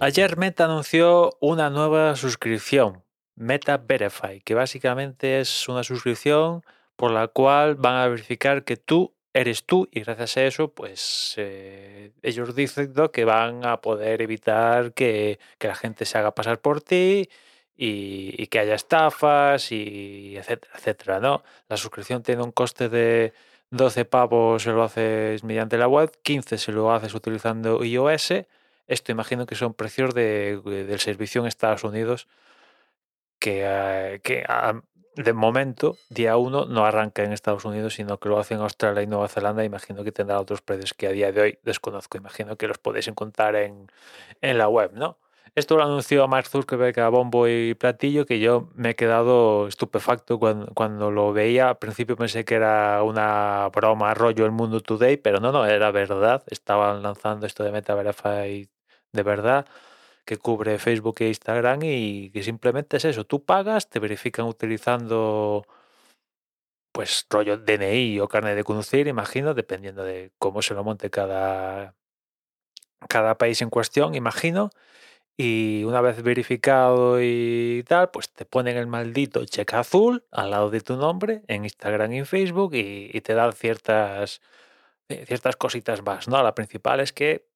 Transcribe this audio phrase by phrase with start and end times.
[0.00, 3.02] Ayer Meta anunció una nueva suscripción,
[3.34, 6.62] Meta Verify, que básicamente es una suscripción
[6.94, 11.34] por la cual van a verificar que tú eres tú y gracias a eso, pues
[11.36, 16.80] eh, ellos dicen que van a poder evitar que, la gente se haga pasar por
[16.80, 17.28] ti
[17.76, 21.42] y, que haya estafas y etcétera, etcétera, ¿no?
[21.68, 23.32] La suscripción tiene un coste de
[23.70, 28.32] 12 pavos si lo haces mediante la web, 15 si lo haces utilizando iOS
[28.88, 32.26] esto imagino que son precios de, del servicio en Estados Unidos
[33.38, 34.44] que, eh, que
[35.14, 39.02] de momento, día uno, no arranca en Estados Unidos, sino que lo hace en Australia
[39.02, 39.64] y Nueva Zelanda.
[39.64, 42.18] Imagino que tendrá otros precios que a día de hoy desconozco.
[42.18, 43.88] Imagino que los podéis encontrar en,
[44.40, 45.18] en la web, ¿no?
[45.54, 50.38] Esto lo anunció Mark Zuckerberg a bombo y platillo, que yo me he quedado estupefacto
[50.38, 51.70] cuando, cuando, lo veía.
[51.70, 55.90] Al principio pensé que era una broma, rollo el mundo today, pero no, no, era
[55.90, 56.44] verdad.
[56.48, 58.68] Estaban lanzando esto de Meta Verify
[59.12, 59.66] de verdad
[60.24, 65.64] que cubre Facebook e Instagram y que simplemente es eso, tú pagas, te verifican utilizando
[66.92, 71.94] pues rollo DNI o carne de conducir, imagino, dependiendo de cómo se lo monte cada,
[73.08, 74.70] cada país en cuestión, imagino.
[75.38, 80.70] Y una vez verificado y tal, pues te ponen el maldito cheque azul al lado
[80.70, 84.42] de tu nombre en Instagram y en Facebook y, y te dan ciertas,
[85.26, 86.42] ciertas cositas más, ¿no?
[86.42, 87.47] La principal es que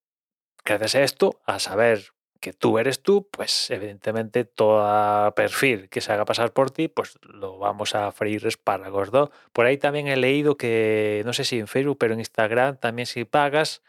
[0.65, 6.13] gracias a esto, a saber que tú eres tú, pues evidentemente todo perfil que se
[6.13, 9.31] haga pasar por ti, pues lo vamos a freír espárragos, ¿no?
[9.53, 13.07] Por ahí también he leído que, no sé si en Facebook, pero en Instagram también
[13.07, 13.83] si pagas,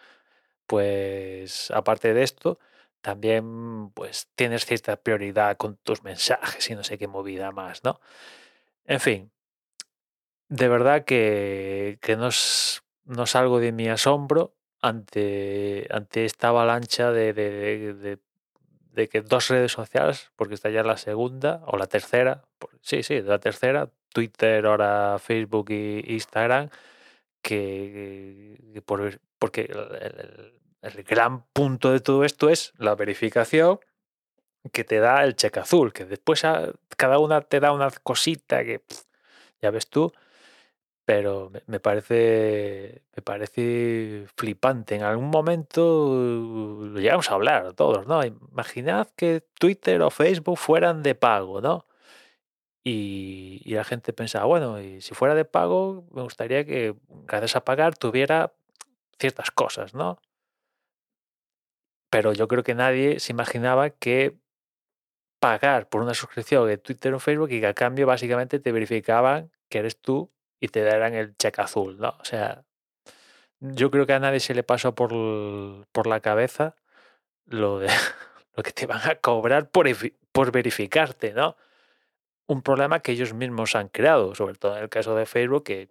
[0.67, 2.59] pues aparte de esto,
[3.01, 7.99] también pues tienes cierta prioridad con tus mensajes y no sé qué movida más, ¿no?
[8.85, 9.31] En fin,
[10.49, 12.29] de verdad que, que no,
[13.06, 20.29] no salgo de mi asombro ante, ante esta avalancha de, de, que dos redes sociales,
[20.35, 22.44] porque está ya la segunda o la tercera,
[22.81, 26.69] sí, sí, la tercera, Twitter, ahora Facebook e Instagram,
[27.41, 29.71] que, por, porque
[30.81, 33.79] el, gran punto de todo esto es la verificación
[34.73, 36.44] que te da el cheque azul, que después
[36.97, 38.81] cada una te da una cosita que
[39.61, 40.11] ya ves tú,
[41.06, 44.96] pero me parece, me parece flipante.
[44.96, 48.24] En algún momento lo llegamos a hablar todos, ¿no?
[48.25, 51.86] Imaginad que Twitter o Facebook fueran de pago, ¿no?
[52.86, 57.56] Y, y la gente pensaba, bueno, y si fuera de pago, me gustaría que gracias
[57.58, 58.53] a pagar tuviera
[59.19, 60.19] ciertas cosas, ¿no?
[62.09, 64.38] Pero yo creo que nadie se imaginaba que
[65.40, 69.52] pagar por una suscripción de Twitter o Facebook y que a cambio básicamente te verificaban
[69.69, 70.31] que eres tú
[70.63, 72.16] y te darán el cheque azul, ¿no?
[72.22, 72.63] O sea,
[73.59, 75.12] yo creo que a nadie se le pasó por,
[75.91, 76.78] por la cabeza
[77.46, 77.90] lo de
[78.56, 79.88] lo que te van a cobrar por,
[80.31, 81.57] por verificarte, ¿no?
[82.47, 85.90] Un problema que ellos mismos han creado, sobre todo en el caso de Facebook, que,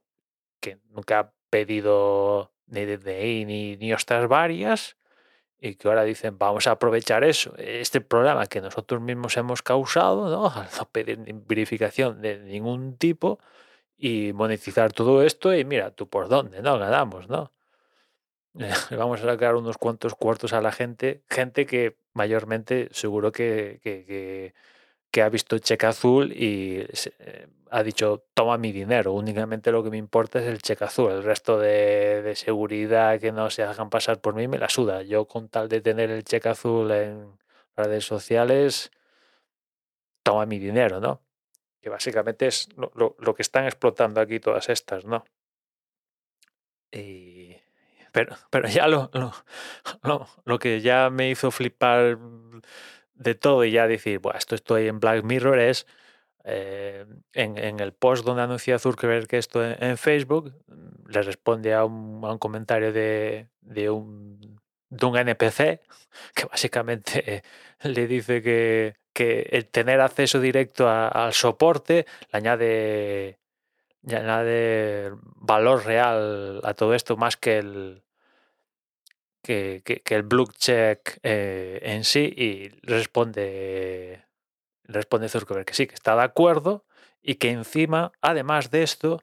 [0.58, 4.96] que nunca ha pedido ni DNI ni, ni ostras varias,
[5.60, 10.30] y que ahora dicen vamos a aprovechar eso, este problema que nosotros mismos hemos causado,
[10.30, 10.46] ¿no?
[10.58, 13.38] Al no pedir verificación de ningún tipo,
[14.02, 16.76] y monetizar todo esto y mira, tú por dónde, ¿no?
[16.76, 17.52] Ganamos, ¿no?
[18.90, 23.80] Vamos a sacar unos cuantos cuartos a la gente, gente que mayormente seguro que,
[25.12, 29.90] que, ha visto cheque azul y eh, ha dicho, toma mi dinero, únicamente lo que
[29.90, 33.88] me importa es el cheque azul, el resto de, de, seguridad que no se hagan
[33.88, 35.02] pasar por mí me la suda.
[35.02, 37.38] Yo con tal de tener el cheque azul en
[37.76, 38.90] redes sociales,
[40.24, 41.20] toma mi dinero, ¿no?
[41.82, 45.24] Que básicamente es lo, que están explotando aquí todas estas, ¿no?
[48.12, 49.10] pero, pero ya lo,
[50.02, 52.18] lo, lo, que ya me hizo flipar
[53.14, 55.86] de todo y ya decir, bueno, esto estoy en Black Mirror es
[56.44, 60.54] eh, en, el post donde anuncia Zuckerberg que esto en, Facebook,
[61.08, 65.80] le responde a un, a un comentario de, de, un, de un NPC
[66.34, 67.42] que básicamente
[67.82, 73.38] le dice que, que el tener acceso directo al soporte le añade,
[74.06, 78.02] añade valor real a todo esto más que el
[79.42, 84.24] que, el blue check eh, en sí y responde
[84.84, 86.84] responde Zuckerberg que sí, que está de acuerdo
[87.22, 89.22] y que encima, además de esto,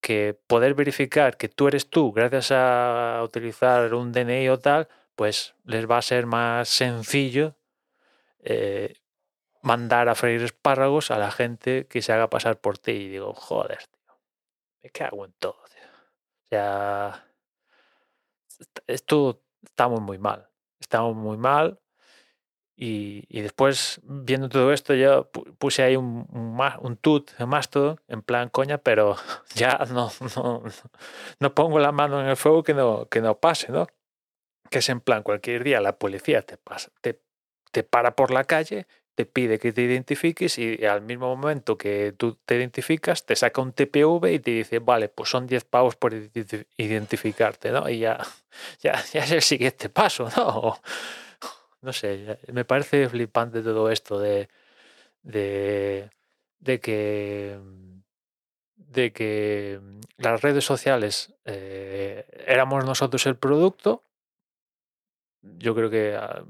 [0.00, 5.54] que poder verificar que tú eres tú gracias a utilizar un DNI o tal, pues
[5.64, 7.56] les va a ser más sencillo
[8.40, 8.94] eh,
[9.66, 12.92] mandar a freír espárragos a la gente que se haga pasar por ti.
[12.92, 14.14] Y digo, joder, tío,
[14.80, 15.88] me cago en todo, tío.
[16.44, 17.26] O sea,
[18.86, 20.48] esto estamos muy mal.
[20.78, 21.80] Estamos muy mal.
[22.76, 28.22] Y, después, viendo todo esto, yo puse ahí un, un, un tut más todo, en
[28.22, 29.16] plan coña, pero
[29.54, 30.62] ya no, no,
[31.40, 33.86] no, pongo la mano en el fuego que no, que no pase, ¿no?
[34.70, 37.22] Que es en plan, cualquier día la policía te, pasa, te,
[37.72, 38.86] te para por la calle,
[39.16, 43.62] te pide que te identifiques y al mismo momento que tú te identificas, te saca
[43.62, 46.12] un TPV y te dice, vale, pues son 10 pavos por
[46.76, 47.88] identificarte, ¿no?
[47.88, 48.18] Y ya,
[48.80, 50.78] ya, ya es el siguiente paso, ¿no?
[51.80, 54.50] no sé, me parece flipante todo esto de,
[55.22, 56.10] de,
[56.82, 57.58] que
[58.76, 59.80] de que
[60.18, 64.02] las redes sociales eh, éramos nosotros el producto.
[65.42, 66.44] Yo creo que ah,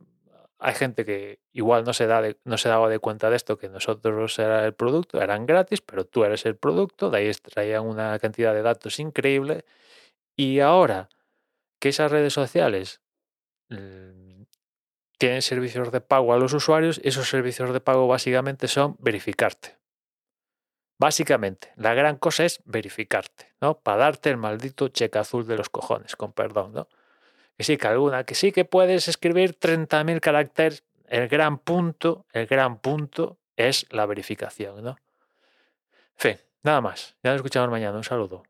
[0.58, 3.68] hay gente que igual no se, da no se daba de cuenta de esto, que
[3.68, 8.18] nosotros era el producto, eran gratis, pero tú eres el producto, de ahí extraían una
[8.18, 9.64] cantidad de datos increíble.
[10.36, 11.08] Y ahora
[11.78, 13.00] que esas redes sociales
[15.18, 19.76] tienen servicios de pago a los usuarios, esos servicios de pago básicamente son verificarte.
[20.98, 23.78] Básicamente, la gran cosa es verificarte, ¿no?
[23.80, 26.88] Para darte el maldito cheque azul de los cojones, con perdón, ¿no?
[27.56, 30.84] Que sí, que alguna, que sí que puedes escribir 30.000 caracteres.
[31.08, 34.96] El gran punto, el gran punto es la verificación, ¿no?
[36.16, 37.16] Fe, nada más.
[37.22, 37.96] Ya nos escuchamos mañana.
[37.96, 38.42] Un saludo.